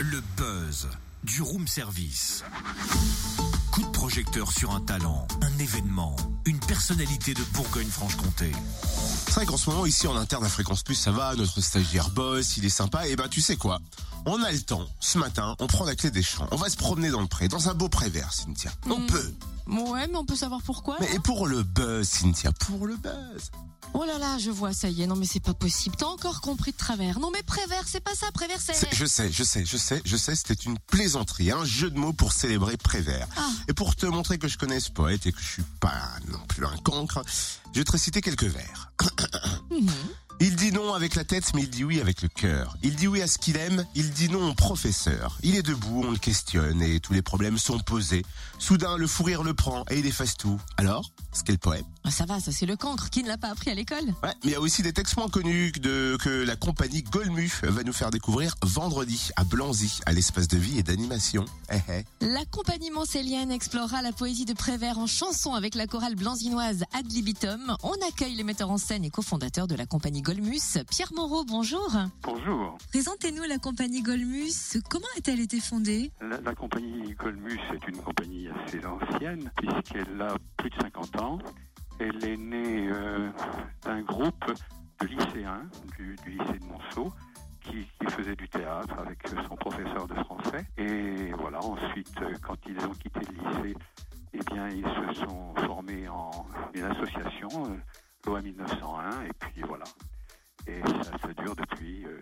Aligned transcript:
Le 0.00 0.22
buzz 0.38 0.88
du 1.24 1.42
room 1.42 1.68
service. 1.68 2.42
Coup 3.70 3.82
de 3.82 3.90
projecteur 3.90 4.50
sur 4.50 4.70
un 4.70 4.80
talent, 4.80 5.28
un 5.42 5.58
événement, 5.58 6.16
une 6.46 6.58
personnalité 6.58 7.34
de 7.34 7.42
Bourgogne-Franche-Comté. 7.52 8.50
C'est 9.26 9.34
vrai 9.34 9.44
qu'en 9.44 9.58
ce 9.58 9.68
moment, 9.68 9.84
ici 9.84 10.06
en 10.06 10.16
interne 10.16 10.42
à 10.46 10.48
Fréquence 10.48 10.82
Plus, 10.84 10.94
ça 10.94 11.10
va, 11.10 11.34
notre 11.34 11.60
stagiaire 11.60 12.08
boss, 12.08 12.56
il 12.56 12.64
est 12.64 12.70
sympa, 12.70 13.08
et 13.08 13.14
ben 13.14 13.28
tu 13.28 13.42
sais 13.42 13.56
quoi? 13.56 13.78
On 14.26 14.42
a 14.42 14.52
le 14.52 14.60
temps, 14.60 14.86
ce 15.00 15.18
matin, 15.18 15.56
on 15.60 15.66
prend 15.66 15.84
la 15.84 15.96
clé 15.96 16.10
des 16.10 16.22
champs, 16.22 16.46
on 16.50 16.56
va 16.56 16.68
se 16.68 16.76
promener 16.76 17.10
dans 17.10 17.20
le 17.22 17.26
pré, 17.26 17.48
dans 17.48 17.68
un 17.68 17.74
beau 17.74 17.88
pré 17.88 18.08
vert, 18.10 18.32
Cynthia. 18.32 18.70
On 18.86 18.98
Mm. 19.00 19.06
peut. 19.06 19.34
Ouais, 19.68 20.06
mais 20.08 20.16
on 20.16 20.24
peut 20.24 20.36
savoir 20.36 20.60
pourquoi. 20.62 20.96
Mais 21.00 21.14
et 21.14 21.18
pour 21.20 21.46
le 21.46 21.62
buzz, 21.62 22.06
Cynthia, 22.08 22.52
pour 22.52 22.86
le 22.86 22.96
buzz. 22.96 23.50
Oh 23.94 24.04
là 24.04 24.18
là, 24.18 24.38
je 24.38 24.50
vois, 24.50 24.72
ça 24.72 24.88
y 24.88 25.02
est. 25.02 25.06
Non, 25.06 25.16
mais 25.16 25.26
c'est 25.26 25.40
pas 25.40 25.54
possible. 25.54 25.96
T'as 25.96 26.06
encore 26.06 26.40
compris 26.42 26.70
de 26.70 26.76
travers. 26.76 27.18
Non, 27.18 27.30
mais 27.32 27.42
Prévert, 27.42 27.82
c'est 27.86 28.00
pas 28.00 28.14
ça. 28.14 28.30
Prévert, 28.32 28.58
c'est. 28.60 28.74
C'est- 28.74 28.94
Je 28.94 29.04
sais, 29.04 29.32
je 29.32 29.42
sais, 29.42 29.64
je 29.64 29.76
sais, 29.76 30.00
je 30.04 30.16
sais, 30.16 30.36
c'était 30.36 30.54
une 30.54 30.78
plaisanterie, 30.78 31.50
un 31.50 31.64
jeu 31.64 31.90
de 31.90 31.98
mots 31.98 32.12
pour 32.12 32.32
célébrer 32.32 32.76
Prévert. 32.76 33.26
Ah. 33.36 33.48
Et 33.68 33.72
pour 33.72 33.96
te 33.96 34.06
montrer 34.06 34.38
que 34.38 34.46
je 34.48 34.58
connais 34.58 34.78
ce 34.80 34.90
poète 34.92 35.26
et 35.26 35.32
que 35.32 35.40
je 35.40 35.46
suis 35.54 35.64
pas 35.80 36.00
non 36.28 36.38
plus 36.48 36.64
un 36.66 36.76
cancre, 36.84 37.22
je 37.72 37.78
vais 37.80 37.84
te 37.84 37.92
réciter 37.92 38.20
quelques 38.20 38.44
vers. 38.44 38.92
Mhm. 39.70 39.88
Il 40.42 40.56
dit 40.56 40.72
non 40.72 40.94
avec 40.94 41.16
la 41.16 41.24
tête, 41.24 41.52
mais 41.54 41.64
il 41.64 41.68
dit 41.68 41.84
oui 41.84 42.00
avec 42.00 42.22
le 42.22 42.28
cœur. 42.28 42.74
Il 42.82 42.96
dit 42.96 43.06
oui 43.06 43.20
à 43.20 43.26
ce 43.26 43.36
qu'il 43.36 43.58
aime, 43.58 43.84
il 43.94 44.10
dit 44.10 44.30
non 44.30 44.50
au 44.50 44.54
professeur. 44.54 45.36
Il 45.42 45.54
est 45.54 45.62
debout, 45.62 46.02
on 46.02 46.12
le 46.12 46.16
questionne 46.16 46.80
et 46.80 46.98
tous 46.98 47.12
les 47.12 47.20
problèmes 47.20 47.58
sont 47.58 47.78
posés. 47.78 48.24
Soudain, 48.58 48.96
le 48.96 49.06
fou 49.06 49.24
rire 49.24 49.42
le 49.42 49.52
prend 49.52 49.84
et 49.90 49.98
il 49.98 50.06
efface 50.06 50.38
tout. 50.38 50.58
Alors, 50.78 51.10
ce 51.32 51.44
qu'est 51.44 51.52
le 51.52 51.58
poème? 51.58 51.84
Ah, 52.04 52.10
ça 52.10 52.24
va, 52.24 52.40
ça 52.40 52.52
c'est 52.52 52.64
le 52.64 52.76
cancre. 52.76 53.10
Qui 53.10 53.22
ne 53.22 53.28
l'a 53.28 53.36
pas 53.36 53.50
appris 53.50 53.70
à 53.70 53.74
l'école 53.74 54.06
Ouais, 54.22 54.32
mais 54.42 54.44
il 54.44 54.50
y 54.52 54.54
a 54.54 54.60
aussi 54.60 54.80
des 54.80 54.94
textes 54.94 55.18
moins 55.18 55.28
connus 55.28 55.72
de, 55.72 56.16
que 56.18 56.30
la 56.30 56.56
compagnie 56.56 57.02
Golmu 57.02 57.52
va 57.62 57.82
nous 57.82 57.92
faire 57.92 58.10
découvrir 58.10 58.54
vendredi 58.62 59.28
à 59.36 59.44
Blanzy, 59.44 60.00
à 60.06 60.12
l'espace 60.12 60.48
de 60.48 60.56
vie 60.56 60.78
et 60.78 60.82
d'animation. 60.82 61.44
Eh, 61.72 61.76
eh. 61.88 62.04
La 62.20 62.44
compagnie 62.46 62.90
mancélienne 62.90 63.52
explorera 63.52 64.02
la 64.02 64.12
poésie 64.12 64.44
de 64.44 64.54
Prévert 64.54 64.98
en 64.98 65.06
chanson 65.06 65.54
avec 65.54 65.76
la 65.76 65.86
chorale 65.86 66.16
blanzinoise 66.16 66.84
Ad 66.92 67.10
libitum. 67.12 67.76
On 67.84 67.94
accueille 68.08 68.34
le 68.34 68.42
metteur 68.42 68.70
en 68.70 68.76
scène 68.78 69.04
et 69.04 69.10
cofondateur 69.10 69.68
de 69.68 69.76
la 69.76 69.86
compagnie 69.86 70.20
Golmus, 70.20 70.78
Pierre 70.90 71.12
Moreau. 71.14 71.44
Bonjour. 71.44 71.96
Bonjour. 72.22 72.76
Présentez-nous 72.90 73.44
la 73.44 73.58
compagnie 73.58 74.02
Golmus. 74.02 74.78
Comment 74.88 75.06
a-t-elle 75.16 75.38
été 75.38 75.60
fondée? 75.60 76.10
La, 76.20 76.40
la 76.40 76.54
compagnie 76.56 77.14
Colmus 77.14 77.60
est 77.72 77.88
une 77.88 77.98
compagnie 77.98 78.48
assez 78.48 78.80
ancienne 78.84 79.48
puisqu'elle 79.56 80.20
a 80.20 80.34
plus 80.56 80.70
de 80.70 80.76
50 80.80 81.20
ans. 81.20 81.38
Elle 82.00 82.24
est 82.24 82.36
née 82.36 82.88
euh, 82.90 83.30
d'un 83.84 84.02
groupe 84.02 84.52
de 85.00 85.06
lycéens 85.06 85.62
du, 85.96 86.16
du 86.24 86.30
lycée 86.30 86.58
de 86.58 86.64
Monceau 86.64 87.12
qui, 87.60 87.86
faisait 88.10 88.36
du 88.36 88.48
théâtre 88.48 88.94
avec 88.98 89.18
son 89.48 89.56
professeur 89.56 90.06
de 90.06 90.14
français. 90.14 90.66
Et 90.76 91.32
voilà, 91.38 91.58
ensuite, 91.60 92.20
euh, 92.22 92.34
quand 92.42 92.56
ils 92.66 92.78
ont 92.84 92.92
quitté 92.92 93.20
le 93.20 93.50
lycée, 93.50 93.76
eh 94.32 94.38
bien, 94.52 94.68
ils 94.68 94.84
se 94.84 95.20
sont 95.20 95.54
formés 95.66 96.08
en 96.08 96.30
une 96.74 96.84
association, 96.84 97.48
euh, 97.66 97.76
l'OA 98.26 98.42
1901, 98.42 99.22
et 99.24 99.32
puis 99.38 99.62
voilà. 99.66 99.84
Et 100.66 100.80
ça, 101.02 101.12
ça 101.22 101.42
dure 101.42 101.56
depuis 101.56 102.04
euh, 102.04 102.18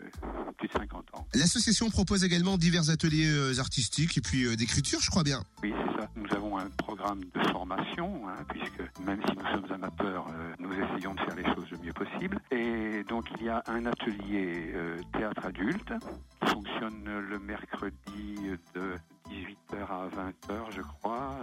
plus 0.57 0.69
de 0.69 0.73
50 0.73 1.15
ans. 1.15 1.27
L'association 1.35 1.91
propose 1.91 2.25
également 2.25 2.57
divers 2.57 2.91
ateliers 2.91 3.29
euh, 3.29 3.59
artistiques 3.59 4.17
et 4.19 4.21
puis 4.21 4.45
euh, 4.45 4.57
d'écriture, 4.57 5.01
je 5.01 5.11
crois 5.11 5.23
bien. 5.23 5.43
Oui, 5.63 5.73
c'est 5.77 6.01
ça. 6.01 6.09
Nous 6.17 6.33
avons 6.35 6.59
un 6.59 6.69
programme 6.71 7.21
de 7.35 7.49
formation, 7.51 8.29
hein, 8.29 8.45
puisque 8.49 8.81
même 9.05 9.21
si 9.29 9.37
nous 9.37 9.47
sommes 9.53 9.73
amateurs, 9.73 10.27
nous 10.59 10.73
essayons 10.73 11.15
de 11.15 11.21
faire 11.21 11.37
les 11.37 11.45
choses 11.55 11.71
le 11.71 11.79
mieux 11.79 11.93
possible. 11.93 12.41
Et 12.51 13.05
donc, 13.05 13.27
il 13.39 13.47
y 13.47 13.49
a 13.49 13.63
un 13.67 13.87
atelier 13.87 14.75
théâtre 15.13 15.47
adulte 15.47 15.93
qui 16.41 16.51
fonctionne 16.53 17.05
le 17.05 17.39
mercredi 17.39 18.37
de 18.75 18.95
18h 19.29 19.87
à 19.91 20.09
20h, 20.09 20.71
je 20.71 20.83
crois, 20.83 21.37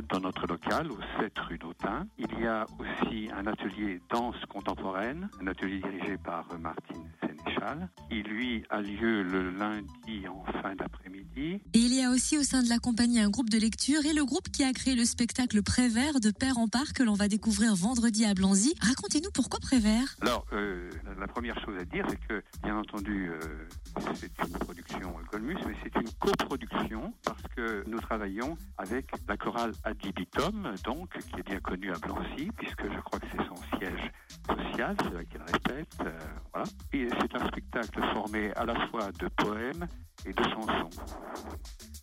dans 0.00 0.20
notre 0.20 0.46
local, 0.46 0.90
au 0.90 0.98
7 1.20 1.38
rue 1.38 1.58
d'Autun. 1.58 2.06
Il 2.18 2.40
y 2.40 2.46
a 2.46 2.64
aussi 2.78 3.28
un 3.36 3.46
atelier 3.46 4.00
danse 4.10 4.36
contemporaine, 4.48 5.28
un 5.40 5.46
atelier 5.46 5.80
dirigé 5.80 6.16
par 6.16 6.46
euh, 6.52 6.58
Martine 6.58 7.11
Qui 8.10 8.22
lui 8.22 8.64
a 8.70 8.82
lieu 8.82 9.22
le 9.22 9.50
lundi 9.50 10.26
en 10.28 10.44
fin 10.60 10.74
d'après-midi. 10.74 11.60
Et 11.72 11.78
il 11.78 11.94
y 11.94 12.02
a 12.02 12.10
aussi 12.10 12.36
au 12.36 12.42
sein 12.42 12.62
de 12.62 12.68
la 12.68 12.78
compagnie 12.78 13.20
un 13.20 13.30
groupe 13.30 13.50
de 13.50 13.58
lecture 13.58 14.04
et 14.04 14.12
le 14.12 14.24
groupe 14.24 14.50
qui 14.50 14.64
a 14.64 14.72
créé 14.72 14.94
le 14.94 15.04
spectacle 15.04 15.62
Prévert 15.62 16.20
de 16.20 16.30
Père 16.30 16.58
en 16.58 16.68
Part 16.68 16.92
que 16.92 17.02
l'on 17.02 17.14
va 17.14 17.28
découvrir 17.28 17.74
vendredi 17.74 18.24
à 18.24 18.34
Blanzy. 18.34 18.74
Racontez-nous 18.80 19.30
pourquoi 19.32 19.60
Prévert? 19.60 20.16
Alors, 20.22 20.44
euh, 20.52 20.90
la, 21.18 21.26
première 21.28 21.58
chose 21.64 21.78
à 21.80 21.84
dire, 21.84 22.04
c'est 22.10 22.20
que, 22.26 22.42
bien 22.62 22.76
entendu, 22.76 23.30
euh, 23.30 23.38
c'est 24.14 24.32
une 24.44 24.58
production 24.58 25.12
Colmus, 25.30 25.56
mais 25.66 25.74
c'est 25.82 25.94
une 26.00 26.10
coproduction 26.20 27.14
parce 27.24 27.42
que 27.56 27.84
nous 27.86 28.00
travaillons 28.00 28.56
avec 28.76 29.10
la 29.28 29.36
chorale 29.36 29.72
Ad 29.84 29.96
libitum, 30.04 30.74
donc, 30.84 31.10
qui 31.18 31.40
est 31.40 31.46
bien 31.46 31.60
connue 31.60 31.92
à 31.92 31.98
Blancy, 31.98 32.50
puisque 32.58 32.84
je 32.84 33.00
crois 33.00 33.18
que 33.20 33.26
c'est 33.30 33.46
son 33.46 33.78
siège 33.78 34.12
social, 34.46 34.96
c'est 34.98 35.14
là 35.14 35.24
qu'elle 35.24 35.42
répète. 35.42 35.61
Euh, 35.72 36.64
c'est 36.94 37.34
un 37.34 37.48
spectacle 37.48 38.00
formé 38.12 38.52
à 38.54 38.64
la 38.64 38.74
fois 38.88 39.10
de 39.12 39.28
poèmes 39.28 39.86
et 40.26 40.32
de 40.32 40.42
chansons. 40.44 40.90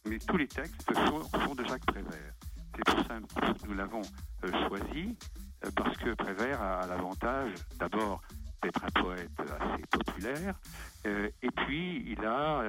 Mais 0.05 0.17
tous 0.19 0.37
les 0.37 0.47
textes 0.47 0.91
sont, 0.93 1.55
de 1.55 1.63
Jacques 1.65 1.85
Prévert. 1.85 2.33
C'est 2.75 2.95
pour 2.95 3.05
ça 3.05 3.19
que 3.19 3.67
nous 3.67 3.73
l'avons 3.73 4.01
euh, 4.43 4.67
choisi, 4.67 5.17
euh, 5.65 5.69
parce 5.75 5.97
que 5.97 6.13
Prévert 6.13 6.61
a 6.61 6.87
l'avantage 6.87 7.53
d'abord 7.77 8.21
d'être 8.61 8.83
un 8.83 9.01
poète 9.01 9.31
assez 9.39 9.83
populaire, 9.89 10.59
et 11.05 11.51
puis 11.51 12.11
il 12.11 12.25
a, 12.25 12.61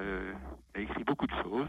écrit 0.77 1.03
beaucoup 1.03 1.27
de 1.27 1.35
choses, 1.43 1.67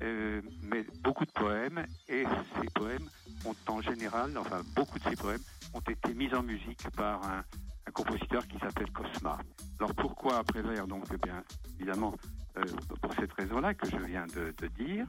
mais 0.00 0.84
beaucoup 1.04 1.24
de 1.24 1.30
poèmes, 1.30 1.84
et 2.08 2.24
ces 2.60 2.68
poèmes 2.74 3.08
ont 3.44 3.54
en 3.68 3.80
général, 3.80 4.36
enfin 4.36 4.62
beaucoup 4.74 4.98
de 4.98 5.04
ces 5.04 5.14
poèmes, 5.14 5.42
ont 5.72 5.80
été 5.88 6.14
mis 6.14 6.34
en 6.34 6.42
musique 6.42 6.90
par 6.96 7.24
un, 7.24 7.44
un 7.90 7.92
compositeur 7.92 8.46
qui 8.46 8.56
s'appelle 8.58 8.90
Cosma. 8.92 9.36
Alors 9.78 9.94
pourquoi 9.94 10.44
Prévert 10.44 10.86
Donc, 10.86 11.04
eh 11.12 11.16
bien, 11.16 11.42
évidemment, 11.80 12.14
euh, 12.56 12.62
pour 13.02 13.12
cette 13.14 13.32
raison-là 13.32 13.74
que 13.74 13.88
je 13.90 13.96
viens 13.96 14.26
de, 14.26 14.66
dire, 14.78 15.06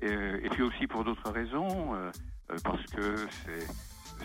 et 0.00 0.48
puis 0.50 0.62
aussi 0.62 0.86
pour 0.86 1.04
d'autres 1.04 1.30
raisons, 1.30 1.94
euh, 1.94 2.10
euh, 2.50 2.56
parce 2.62 2.84
que 2.86 3.26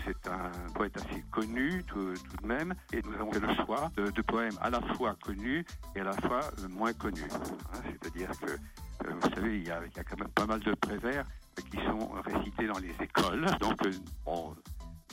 c'est 0.06 0.28
un 0.28 0.52
poète 0.76 0.96
assez 0.98 1.24
connu 1.32 1.84
tout, 1.88 2.14
de 2.14 2.48
même, 2.48 2.76
et 2.94 3.02
nous 3.02 3.14
avons 3.16 3.32
fait 3.32 3.40
le 3.40 3.56
choix 3.66 3.92
de, 3.96 4.22
poèmes 4.22 4.58
à 4.62 4.70
la 4.70 4.82
fois 4.96 5.16
connus 5.24 5.66
et 5.96 6.02
à 6.02 6.04
la 6.04 6.14
fois 6.14 6.42
moins 6.70 6.94
connus. 6.94 7.28
Hein, 7.32 7.80
C'est-à-dire 7.84 8.30
que, 8.40 9.10
vous 9.10 9.30
savez, 9.34 9.58
il 9.58 9.68
y, 9.68 9.72
a, 9.72 9.82
quand 10.08 10.20
même 10.20 10.30
pas 10.30 10.46
mal 10.46 10.60
de 10.60 10.74
prévers 10.76 11.26
qui 11.72 11.78
sont 11.78 12.10
récités 12.26 12.68
dans 12.68 12.78
les 12.78 12.94
écoles. 13.02 13.46
Donc, 13.60 13.80
bon, 14.24 14.56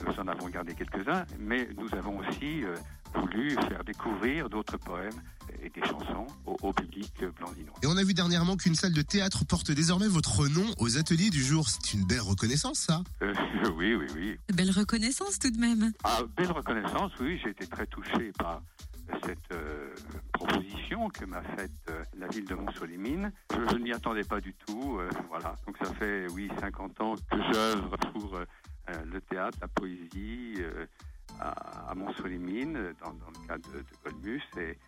nous 0.06 0.12
en 0.20 0.28
avons 0.28 0.48
gardé 0.48 0.74
quelques-uns, 0.74 1.24
mais 1.38 1.68
nous 1.76 1.92
avons 1.94 2.18
aussi 2.18 2.64
euh, 2.64 2.74
voulu 3.14 3.50
faire 3.50 3.84
découvrir 3.84 4.48
d'autres 4.48 4.76
poèmes 4.76 5.20
et 5.62 5.70
des 5.70 5.82
chansons 5.82 6.26
au, 6.46 6.56
au 6.62 6.72
public 6.72 7.12
blandinois. 7.38 7.74
Et 7.82 7.86
on 7.86 7.96
a 7.96 8.02
vu 8.02 8.14
dernièrement 8.14 8.56
qu'une 8.56 8.74
salle 8.74 8.92
de 8.92 9.02
théâtre 9.02 9.44
porte 9.44 9.70
désormais 9.70 10.08
votre 10.08 10.48
nom 10.48 10.66
aux 10.78 10.98
ateliers 10.98 11.30
du 11.30 11.42
jour. 11.42 11.68
C'est 11.68 11.94
une 11.94 12.04
belle 12.06 12.20
reconnaissance, 12.22 12.78
ça. 12.78 13.02
Euh, 13.22 13.34
oui, 13.76 13.94
oui, 13.94 14.06
oui. 14.14 14.36
Belle 14.54 14.70
reconnaissance 14.70 15.38
tout 15.38 15.50
de 15.50 15.58
même. 15.58 15.92
Ah, 16.02 16.20
belle 16.36 16.52
reconnaissance, 16.52 17.12
oui, 17.20 17.38
j'ai 17.42 17.50
été 17.50 17.66
très 17.66 17.86
touché 17.86 18.32
par 18.38 18.62
cette 19.24 19.38
euh, 19.52 19.94
proposition 20.32 21.08
que 21.08 21.24
m'a 21.24 21.42
faite 21.42 21.70
euh, 21.90 22.02
la 22.18 22.26
ville 22.28 22.46
de 22.46 22.54
Montsolimine. 22.54 23.32
Je, 23.52 23.72
je 23.72 23.76
n'y 23.78 23.92
attendais 23.92 24.24
pas 24.24 24.40
du 24.40 24.54
tout, 24.54 24.98
euh, 24.98 25.08
voilà. 25.28 25.56
Donc 25.66 25.76
ça 25.82 25.92
fait, 25.94 26.26
oui, 26.32 26.50
50 26.60 27.00
ans 27.00 27.14
que 27.30 27.36
j'œuvre 27.52 27.96
pour 28.12 28.38
le 29.04 29.20
théâtre, 29.20 29.58
la 29.60 29.68
poésie 29.68 30.56
euh, 30.58 30.86
à, 31.40 31.94
Montsolimine, 31.94 32.94
dans, 33.00 33.12
le 33.12 33.46
cadre 33.46 33.68
de, 33.72 33.78
de 33.80 34.60
et, 34.60 34.78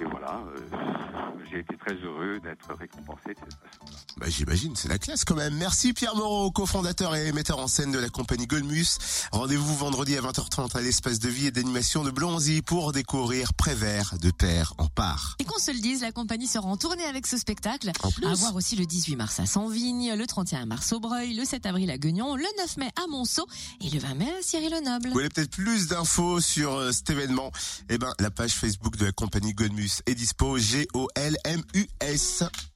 et 0.00 0.04
voilà, 0.04 0.42
euh, 0.56 1.42
j'ai 1.50 1.60
été 1.60 1.76
très 1.76 1.94
heureux 1.94 2.40
d'être 2.40 2.74
récompensé 2.78 3.28
de 3.28 3.38
cette 3.38 3.54
façon-là. 3.54 3.98
Bah, 4.16 4.26
j'imagine, 4.28 4.74
c'est 4.74 4.88
la 4.88 4.98
classe 4.98 5.24
quand 5.24 5.34
même. 5.34 5.54
Merci 5.54 5.92
Pierre 5.92 6.16
Moreau, 6.16 6.50
cofondateur 6.50 7.14
et 7.14 7.30
metteur 7.32 7.58
en 7.58 7.66
scène 7.66 7.92
de 7.92 7.98
la 7.98 8.08
compagnie 8.08 8.46
Golmus. 8.46 8.98
Rendez-vous 9.32 9.76
vendredi 9.76 10.16
à 10.16 10.22
20h30 10.22 10.76
à 10.76 10.80
l'espace 10.80 11.18
de 11.18 11.28
vie 11.28 11.46
et 11.46 11.50
d'animation 11.50 12.04
de 12.04 12.10
Blonzy 12.10 12.62
pour 12.62 12.92
découvrir 12.92 13.54
Prévert 13.54 14.14
de 14.20 14.30
Père 14.30 14.74
en 14.78 14.88
part. 14.88 15.36
Et 15.38 15.44
qu'on 15.44 15.58
se 15.58 15.70
le 15.70 15.78
dise, 15.78 16.00
la 16.02 16.12
compagnie 16.12 16.46
sera 16.46 16.66
en 16.66 16.76
tournée 16.76 17.04
avec 17.04 17.26
ce 17.26 17.36
spectacle. 17.36 17.92
En 18.02 18.10
plus. 18.10 18.26
À 18.26 18.34
voir 18.34 18.56
aussi 18.56 18.76
le 18.76 18.86
18 18.86 19.16
mars 19.16 19.40
à 19.40 19.46
Sanvigne, 19.46 20.14
le 20.14 20.26
31 20.26 20.66
mars 20.66 20.92
au 20.92 21.00
Breuil, 21.00 21.34
le 21.34 21.44
7 21.44 21.66
avril 21.66 21.90
à 21.90 21.98
Guignon, 21.98 22.34
le 22.34 22.46
9 22.58 22.76
mai 22.78 22.90
à 23.02 23.06
Monceau 23.08 23.46
et 23.80 23.90
le 23.90 23.98
20 23.98 24.14
mai 24.14 24.32
à 24.38 24.42
Cyril-le-Noble. 24.42 25.08
Vous 25.08 25.14
voulez 25.14 25.28
peut-être 25.28 25.50
plus 25.50 25.88
d'infos 25.88 26.40
sur 26.40 26.74
euh, 26.74 26.92
cet 26.92 27.10
événement 27.10 27.52
Eh 27.88 27.98
ben, 27.98 28.12
la 28.18 28.30
page 28.30 28.52
Facebook 28.52 28.96
de 28.96 29.04
la 29.06 29.12
compagnie 29.12 29.54
Golmus 29.82 30.02
est 30.06 30.14
dispo. 30.14 30.58
G-O-L-M-U-S. 30.58 32.44